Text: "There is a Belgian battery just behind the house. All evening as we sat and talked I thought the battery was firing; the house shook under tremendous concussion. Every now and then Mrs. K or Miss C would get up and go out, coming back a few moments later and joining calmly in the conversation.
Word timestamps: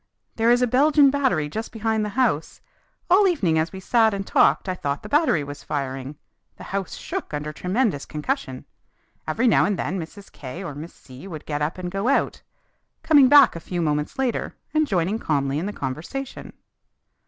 "There 0.35 0.49
is 0.49 0.63
a 0.63 0.65
Belgian 0.67 1.11
battery 1.11 1.47
just 1.47 1.71
behind 1.71 2.03
the 2.03 2.09
house. 2.17 2.59
All 3.07 3.27
evening 3.27 3.59
as 3.59 3.71
we 3.71 3.79
sat 3.79 4.15
and 4.15 4.25
talked 4.25 4.67
I 4.67 4.73
thought 4.73 5.03
the 5.03 5.09
battery 5.09 5.43
was 5.43 5.63
firing; 5.63 6.17
the 6.57 6.63
house 6.63 6.95
shook 6.95 7.35
under 7.35 7.53
tremendous 7.53 8.07
concussion. 8.07 8.65
Every 9.27 9.47
now 9.47 9.63
and 9.63 9.77
then 9.77 9.99
Mrs. 9.99 10.31
K 10.31 10.63
or 10.63 10.73
Miss 10.73 10.95
C 10.95 11.27
would 11.27 11.45
get 11.45 11.61
up 11.61 11.77
and 11.77 11.91
go 11.91 12.07
out, 12.07 12.41
coming 13.03 13.27
back 13.29 13.55
a 13.55 13.59
few 13.59 13.79
moments 13.79 14.17
later 14.17 14.55
and 14.73 14.87
joining 14.87 15.19
calmly 15.19 15.59
in 15.59 15.67
the 15.67 15.71
conversation. 15.71 16.53